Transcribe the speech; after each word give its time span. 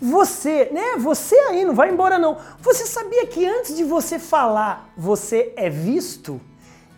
Você, 0.00 0.68
né? 0.72 0.96
Você 0.98 1.34
aí, 1.48 1.64
não 1.64 1.74
vai 1.74 1.90
embora 1.90 2.18
não. 2.18 2.38
Você 2.60 2.86
sabia 2.86 3.26
que 3.26 3.44
antes 3.44 3.76
de 3.76 3.82
você 3.82 4.18
falar, 4.18 4.88
você 4.96 5.52
é 5.56 5.68
visto? 5.68 6.40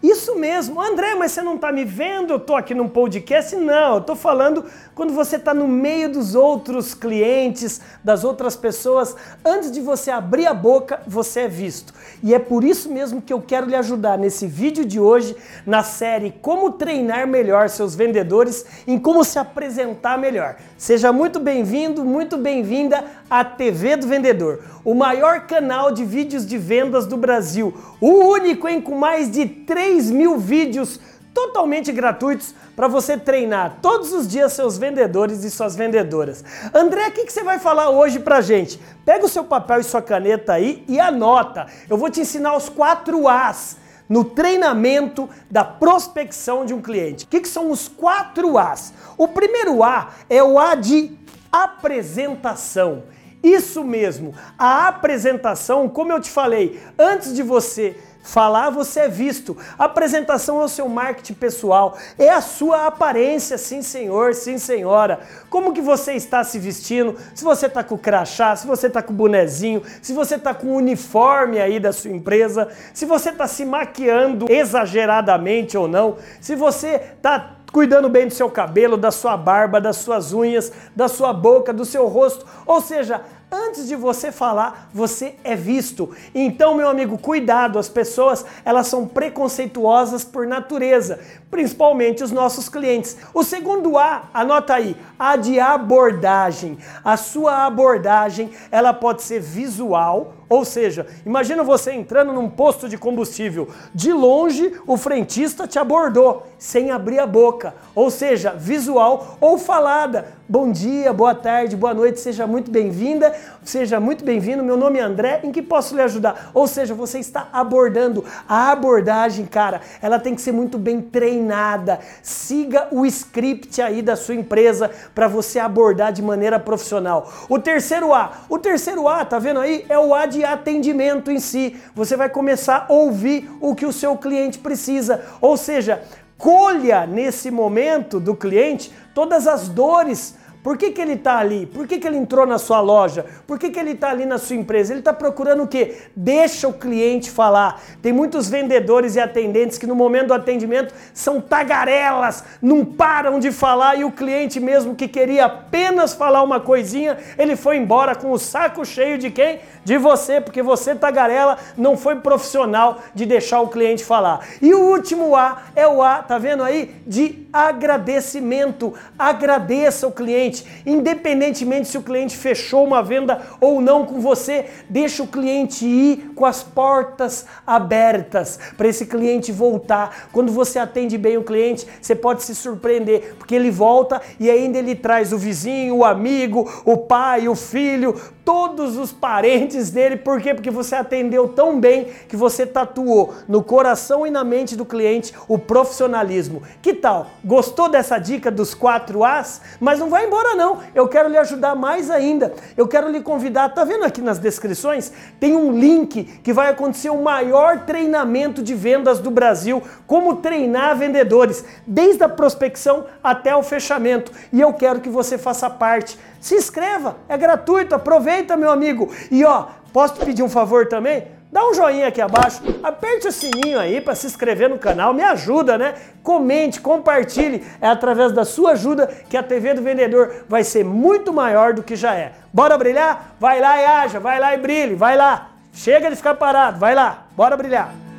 Isso 0.03 0.35
mesmo, 0.35 0.81
André, 0.81 1.15
mas 1.15 1.33
você 1.33 1.43
não 1.43 1.57
está 1.57 1.71
me 1.71 1.85
vendo? 1.85 2.33
Eu 2.33 2.39
estou 2.39 2.57
aqui 2.57 2.75
num 2.75 2.89
podcast? 2.89 3.55
Não, 3.55 3.95
eu 3.95 4.01
estou 4.01 4.17
falando 4.17 4.65
quando 4.95 5.13
você 5.13 5.37
está 5.37 5.53
no 5.53 5.69
meio 5.69 6.11
dos 6.11 6.35
outros 6.35 6.95
clientes, 6.95 7.83
das 8.03 8.25
outras 8.25 8.57
pessoas. 8.57 9.15
Antes 9.45 9.71
de 9.71 9.79
você 9.83 10.11
abrir 10.11 10.47
a 10.47 10.55
boca, 10.55 11.03
você 11.07 11.41
é 11.41 11.49
visto. 11.49 11.93
E 12.23 12.35
é 12.35 12.39
por 12.39 12.65
isso 12.65 12.91
mesmo 12.91 13.21
que 13.21 13.31
eu 13.31 13.43
quero 13.43 13.67
lhe 13.67 13.77
ajudar 13.77 14.17
nesse 14.17 14.47
vídeo 14.47 14.87
de 14.87 14.99
hoje, 14.99 15.37
na 15.67 15.83
série 15.83 16.31
Como 16.41 16.73
Treinar 16.73 17.27
Melhor 17.27 17.69
Seus 17.69 17.95
Vendedores, 17.95 18.65
em 18.87 18.99
como 18.99 19.23
se 19.23 19.39
apresentar 19.39 20.17
melhor. 20.17 20.57
Seja 20.79 21.13
muito 21.13 21.39
bem-vindo, 21.39 22.07
muito 22.07 22.39
bem-vinda 22.39 23.05
à 23.31 23.45
TV 23.45 23.97
do 23.97 24.09
Vendedor, 24.09 24.59
o 24.85 24.93
maior 24.93 25.47
canal 25.47 25.93
de 25.93 26.05
vídeos 26.05 26.45
de 26.45 26.59
vendas 26.59 27.07
do 27.07 27.17
Brasil, 27.17 27.73
o 28.01 28.09
único 28.09 28.69
em 28.69 28.81
com 28.81 28.97
mais 28.97 29.31
de 29.31 29.47
3 29.47 30.11
mil 30.11 30.37
vídeos 30.37 30.99
totalmente 31.33 31.93
gratuitos 31.93 32.53
para 32.75 32.89
você 32.89 33.17
treinar 33.17 33.79
todos 33.81 34.13
os 34.13 34.27
dias 34.27 34.53
seus 34.53 34.77
vendedores 34.77 35.45
e 35.45 35.51
suas 35.51 35.77
vendedoras. 35.77 36.45
André, 36.75 37.07
o 37.07 37.13
que, 37.13 37.25
que 37.25 37.33
você 37.33 37.45
vai 37.45 37.59
falar 37.59 37.91
hoje 37.91 38.19
para 38.19 38.41
gente? 38.41 38.81
Pega 39.05 39.25
o 39.25 39.29
seu 39.29 39.45
papel 39.45 39.81
e 39.81 39.85
sua 39.85 40.03
caneta 40.03 40.55
aí 40.55 40.85
e 40.89 40.99
anota. 40.99 41.67
Eu 41.89 41.97
vou 41.97 42.11
te 42.11 42.21
ensinar 42.21 42.57
os 42.57 42.69
quatro 42.69 43.29
As 43.29 43.77
no 44.09 44.25
treinamento 44.25 45.31
da 45.49 45.63
prospecção 45.63 46.65
de 46.65 46.75
um 46.75 46.83
cliente. 46.83 47.27
O 47.27 47.29
que, 47.29 47.41
que 47.41 47.49
são 47.49 47.71
os 47.71 47.87
quatro 47.87 48.59
As? 48.59 48.93
O 49.17 49.29
primeiro 49.29 49.85
A 49.85 50.09
é 50.29 50.43
o 50.43 50.59
A 50.59 50.75
de 50.75 51.17
apresentação. 51.53 53.05
Isso 53.43 53.83
mesmo, 53.83 54.35
a 54.59 54.89
apresentação, 54.89 55.89
como 55.89 56.13
eu 56.13 56.21
te 56.21 56.31
falei, 56.31 56.79
antes 56.99 57.35
de 57.35 57.43
você 57.43 57.97
falar, 58.23 58.71
você 58.71 59.01
é 59.01 59.09
visto. 59.09 59.57
A 59.79 59.85
apresentação 59.85 60.61
é 60.61 60.65
o 60.65 60.69
seu 60.69 60.89
marketing 60.89 61.35
pessoal, 61.35 61.97
é 62.19 62.29
a 62.29 62.41
sua 62.41 62.87
aparência, 62.87 63.57
sim 63.57 63.83
senhor, 63.83 64.35
sim 64.35 64.59
senhora. 64.59 65.21
Como 65.49 65.73
que 65.73 65.81
você 65.81 66.13
está 66.13 66.45
se 66.45 66.59
vestindo? 66.59 67.17
Se 67.35 67.43
você 67.43 67.67
está 67.67 67.83
com 67.83 67.97
crachá, 67.97 68.55
se 68.57 68.67
você 68.67 68.87
está 68.89 69.03
com 69.03 69.15
bonezinho, 69.15 69.83
se 70.03 70.13
você 70.13 70.35
está 70.35 70.53
com 70.55 70.69
o 70.69 70.77
uniforme 70.77 71.59
aí 71.59 71.81
da 71.81 71.93
sua 71.93 72.11
empresa, 72.11 72.69
se 72.93 73.07
você 73.07 73.31
está 73.31 73.47
se 73.47 73.65
maquiando 73.65 74.47
exageradamente 74.51 75.77
ou 75.77 75.89
não, 75.89 76.17
se 76.41 76.55
você 76.55 77.01
está 77.17 77.57
cuidando 77.73 78.09
bem 78.09 78.27
do 78.27 78.35
seu 78.35 78.51
cabelo, 78.51 78.97
da 78.97 79.11
sua 79.11 79.37
barba, 79.37 79.81
das 79.81 79.97
suas 79.97 80.33
unhas, 80.33 80.73
da 80.95 81.09
sua 81.09 81.33
boca, 81.33 81.73
do 81.73 81.85
seu 81.85 82.07
rosto. 82.07 82.45
Ou 82.67 82.81
seja, 82.81 83.21
antes 83.51 83.89
de 83.89 83.97
você 83.97 84.31
falar, 84.31 84.91
você 84.93 85.35
é 85.43 85.57
visto. 85.57 86.11
Então, 86.35 86.75
meu 86.75 86.89
amigo, 86.89 87.19
cuidado, 87.19 87.79
as 87.79 87.89
pessoas, 87.89 88.45
elas 88.65 88.87
são 88.87 89.07
preconceituosas 89.07 90.25
por 90.25 90.47
natureza, 90.47 91.19
principalmente 91.51 92.23
os 92.23 92.31
nossos 92.31 92.69
clientes. 92.69 93.17
O 93.35 93.43
segundo 93.43 93.99
A, 93.99 94.29
anota 94.33 94.75
aí, 94.75 94.97
A 95.19 95.37
de 95.37 95.59
abordagem. 95.59 96.79
A 97.05 97.17
sua 97.17 97.67
abordagem, 97.67 98.51
ela 98.71 98.93
pode 98.93 99.23
ser 99.23 99.41
visual, 99.41 100.35
ou 100.51 100.65
seja, 100.65 101.07
imagina 101.25 101.63
você 101.63 101.93
entrando 101.93 102.33
num 102.33 102.51
posto 102.51 102.89
de 102.89 102.99
combustível. 102.99 103.69
De 103.95 104.13
longe, 104.13 104.73
o 104.85 104.97
frentista 104.97 105.65
te 105.65 105.79
abordou, 105.79 106.45
sem 106.59 106.91
abrir 106.91 107.21
a 107.21 107.27
boca. 107.27 107.73
Ou 107.95 108.11
seja, 108.11 108.51
visual 108.51 109.39
ou 109.41 109.57
falada. 109.57 110.27
Bom 110.49 110.73
dia, 110.73 111.13
boa 111.13 111.37
tarde, 111.37 111.77
boa 111.77 111.95
noite, 111.95 112.19
seja 112.19 112.49
muito 112.49 112.69
bem-vinda, 112.69 113.33
seja 113.65 114.01
muito 114.01 114.25
bem-vindo. 114.25 114.63
Meu 114.63 114.77
nome 114.77 114.99
é 114.99 115.03
André, 115.03 115.41
em 115.45 115.53
que 115.53 115.63
posso 115.63 115.95
lhe 115.95 116.03
ajudar? 116.03 116.51
Ou 116.55 116.67
seja, 116.67 116.95
você 116.95 117.19
está 117.19 117.49
abordando. 117.53 118.25
A 118.49 118.73
abordagem, 118.73 119.47
cara, 119.47 119.81
ela 120.01 120.19
tem 120.19 120.35
que 120.35 120.41
ser 120.41 120.53
muito 120.53 120.79
bem 120.79 121.01
treinada. 121.01 122.01
Siga 122.23 122.89
o 122.91 123.07
script 123.07 123.81
aí 123.81 124.03
da 124.03 124.17
sua 124.17 124.35
empresa 124.35 124.91
para 125.15 125.29
você 125.29 125.59
abordar 125.59 126.13
de 126.13 126.23
maneira 126.23 126.59
profissional. 126.59 127.33
O 127.49 127.59
terceiro 127.59 128.13
A, 128.13 128.33
o 128.49 128.59
terceiro 128.59 129.09
A, 129.09 129.25
tá 129.25 129.39
vendo 129.39 129.61
aí? 129.61 129.85
É 129.89 129.99
o 129.99 130.15
A 130.15 130.27
de 130.27 130.45
atendimento 130.45 131.31
em 131.31 131.39
si. 131.39 131.77
Você 131.95 132.17
vai 132.17 132.29
começar 132.29 132.87
a 132.89 132.93
ouvir 132.93 133.51
o 133.61 133.75
que 133.75 133.87
o 133.87 133.93
seu 133.93 134.17
cliente 134.17 134.59
precisa. 134.59 135.25
Ou 135.41 135.57
seja, 135.57 136.03
colha 136.37 137.07
nesse 137.07 137.51
momento 137.51 138.19
do 138.19 138.35
cliente 138.35 138.91
todas 139.15 139.47
as 139.47 139.69
dores 139.69 140.40
por 140.63 140.77
que, 140.77 140.91
que 140.91 141.01
ele 141.01 141.15
está 141.15 141.39
ali? 141.39 141.65
Por 141.65 141.87
que, 141.87 141.99
que 141.99 142.07
ele 142.07 142.19
entrou 142.19 142.45
na 142.45 142.59
sua 142.59 142.81
loja? 142.81 143.25
Por 143.47 143.59
que, 143.59 143.71
que 143.71 143.79
ele 143.79 143.93
está 143.93 144.11
ali 144.11 144.27
na 144.27 144.37
sua 144.37 144.57
empresa? 144.57 144.93
Ele 144.93 145.01
está 145.01 145.13
procurando 145.13 145.63
o 145.63 145.67
quê? 145.67 145.97
Deixa 146.15 146.69
o 146.69 146.73
cliente 146.73 147.31
falar. 147.31 147.81
Tem 148.03 148.13
muitos 148.13 148.49
vendedores 148.49 149.17
e 149.17 149.21
atendentes 149.21 149.79
que 149.79 149.87
no 149.87 149.95
momento 149.95 150.29
do 150.29 150.35
atendimento 150.35 150.93
são 151.15 151.41
tagarelas, 151.41 152.45
não 152.61 152.85
param 152.85 153.39
de 153.39 153.51
falar 153.51 153.97
e 153.97 154.05
o 154.05 154.13
cliente 154.13 154.61
mesmo 154.61 154.95
que 154.95 155.09
queria 155.09 155.47
apenas 155.47 156.13
falar 156.13 156.43
uma 156.43 156.61
coisinha, 156.61 157.17
ele 157.39 157.57
foi 157.57 157.79
embora 157.79 158.15
com 158.15 158.31
o 158.31 158.39
saco 158.39 158.85
cheio 158.85 159.17
de 159.17 159.31
quem? 159.31 159.61
De 159.83 159.97
você, 159.97 160.43
porque 160.43 160.63
você 160.63 160.95
tagarela 160.95 161.57
não 161.77 161.97
foi 161.97 162.17
profissional 162.17 162.99
de 163.15 163.25
deixar 163.25 163.61
o 163.61 163.69
cliente 163.69 164.05
falar. 164.05 164.47
E 164.61 164.75
o 164.75 164.81
último 164.81 165.35
A 165.35 165.63
é 165.75 165.89
o 165.89 166.03
A, 166.03 166.23
tá 166.23 166.37
vendo 166.37 166.63
aí? 166.63 166.95
De 167.07 167.47
agradecimento. 167.51 168.93
Agradeça 169.19 170.07
o 170.07 170.13
cliente 170.13 170.50
cliente, 170.51 170.65
independentemente 170.85 171.89
se 171.89 171.97
o 171.97 172.03
cliente 172.03 172.37
fechou 172.37 172.85
uma 172.85 173.03
venda 173.03 173.41
ou 173.61 173.81
não 173.81 174.05
com 174.05 174.21
você, 174.21 174.67
deixa 174.89 175.23
o 175.23 175.27
cliente 175.27 175.87
ir 175.87 176.33
com 176.35 176.45
as 176.45 176.63
portas 176.63 177.47
abertas 177.67 178.59
para 178.77 178.89
esse 178.89 179.07
cliente 179.07 179.53
voltar. 179.53 180.29
Quando 180.33 180.53
você 180.53 180.79
atende 180.79 181.17
bem 181.17 181.37
o 181.37 181.45
cliente, 181.45 181.87
você 182.01 182.15
pode 182.15 182.43
se 182.43 182.55
surpreender, 182.55 183.35
porque 183.39 183.55
ele 183.55 183.71
volta 183.71 184.21
e 184.39 184.51
ainda 184.51 184.79
ele 184.79 184.95
traz 184.95 185.33
o 185.33 185.39
vizinho, 185.39 185.97
o 185.97 186.05
amigo, 186.05 186.71
o 186.85 186.97
pai, 186.97 187.49
o 187.49 187.55
filho, 187.55 188.19
todos 188.45 188.97
os 188.97 189.13
parentes 189.13 189.91
dele. 189.91 190.17
Por 190.17 190.41
quê? 190.41 190.55
Porque 190.55 190.71
você 190.71 190.97
atendeu 190.97 191.49
tão 191.49 191.79
bem 191.79 192.09
que 192.29 192.37
você 192.37 192.67
tatuou 192.67 193.35
no 193.47 193.63
coração 193.63 194.27
e 194.27 194.31
na 194.31 194.43
mente 194.43 194.75
do 194.75 194.85
cliente 194.85 195.33
o 195.47 195.59
profissionalismo. 195.59 196.63
Que 196.83 196.95
tal? 196.95 197.29
Gostou 197.45 197.89
dessa 197.89 198.19
dica 198.19 198.51
dos 198.51 198.75
quatro 198.75 199.23
As? 199.23 199.61
Mas 199.79 200.01
não 200.01 200.11
vai 200.11 200.27
embora 200.27 200.40
não. 200.55 200.79
Eu 200.95 201.09
quero 201.09 201.29
lhe 201.29 201.37
ajudar 201.37 201.75
mais 201.75 202.11
ainda. 202.11 202.53
Eu 202.77 202.87
quero 202.87 203.09
lhe 203.09 203.21
convidar, 203.21 203.69
tá 203.71 203.85
vendo 203.85 204.05
aqui 204.05 204.21
nas 204.21 204.39
descrições? 204.39 205.13
Tem 205.39 205.57
um 205.57 205.73
link 205.73 206.25
que 206.43 206.53
vai 206.53 206.69
acontecer 206.69 207.11
o 207.11 207.23
maior 207.23 207.85
treinamento 207.85 208.63
de 208.63 208.75
vendas 208.75 209.19
do 209.19 209.31
Brasil, 209.31 209.83
como 210.07 210.37
treinar 210.37 210.97
vendedores, 210.97 211.65
desde 211.87 212.23
a 212.25 212.29
prospecção 212.29 213.07
até 213.23 213.55
o 213.55 213.63
fechamento. 213.63 214.33
E 214.53 214.61
eu 214.61 214.73
quero 214.73 215.01
que 215.01 215.09
você 215.09 215.39
faça 215.39 215.71
parte. 215.71 216.19
Se 216.41 216.55
inscreva, 216.55 217.17
é 217.29 217.37
gratuito, 217.37 217.95
aproveita, 217.95 218.57
meu 218.57 218.71
amigo. 218.71 219.11
E 219.31 219.45
ó, 219.45 219.67
posso 219.93 220.15
te 220.15 220.25
pedir 220.25 220.43
um 220.43 220.49
favor 220.49 220.87
também? 220.87 221.40
Dá 221.53 221.69
um 221.69 221.75
joinha 221.75 222.07
aqui 222.07 222.21
abaixo, 222.21 222.63
aperte 222.81 223.27
o 223.27 223.33
sininho 223.33 223.79
aí 223.81 224.01
para 224.01 224.15
se 224.15 224.25
inscrever 224.25 224.71
no 224.71 224.79
canal, 224.79 225.13
me 225.13 225.23
ajuda, 225.25 225.77
né? 225.77 225.95
Comente, 226.23 226.81
compartilhe, 226.81 227.67
é 227.81 227.89
através 227.89 228.31
da 228.31 228.45
sua 228.45 228.73
ajuda 228.73 229.09
que 229.29 229.37
a 229.37 229.43
TV 229.43 229.75
do 229.75 229.83
Vendedor 229.83 230.45
vai 230.49 230.63
ser 230.63 230.85
muito 230.85 231.33
maior 231.33 231.75
do 231.75 231.83
que 231.83 231.97
já 231.97 232.15
é. 232.15 232.33
Bora 232.53 232.79
brilhar? 232.79 233.35
Vai 233.41 233.61
lá 233.61 233.83
e 233.83 233.85
haja, 233.85 234.21
vai 234.21 234.39
lá 234.39 234.55
e 234.55 234.59
brilhe, 234.59 234.95
vai 234.95 235.17
lá. 235.17 235.51
Chega 235.73 236.09
de 236.09 236.15
ficar 236.15 236.37
parado, 236.37 236.79
vai 236.79 236.95
lá, 236.95 237.25
bora 237.37 237.57
brilhar. 237.57 238.10